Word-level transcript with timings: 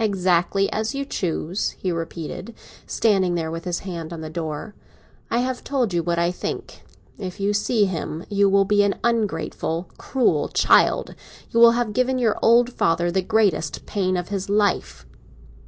"Exactly 0.00 0.68
as 0.72 0.96
you 0.96 1.04
choose," 1.04 1.70
he 1.78 1.92
repeated, 1.92 2.56
standing 2.88 3.36
there 3.36 3.52
with 3.52 3.64
his 3.64 3.78
hand 3.86 4.12
on 4.12 4.20
the 4.20 4.28
door. 4.28 4.74
"I 5.30 5.38
have 5.38 5.62
told 5.62 5.94
you 5.94 6.02
what 6.02 6.18
I 6.18 6.32
think. 6.32 6.82
If 7.18 7.38
you 7.38 7.52
see 7.52 7.84
him, 7.84 8.24
you 8.28 8.48
will 8.48 8.64
be 8.64 8.82
an 8.82 8.96
ungrateful, 9.04 9.88
cruel 9.96 10.48
child; 10.48 11.14
you 11.52 11.60
will 11.60 11.70
have 11.78 11.92
given 11.92 12.18
your 12.18 12.36
old 12.42 12.72
father 12.72 13.12
the 13.12 13.22
greatest 13.22 13.86
pain 13.86 14.16
of 14.16 14.26
his 14.26 14.50
life." 14.50 15.06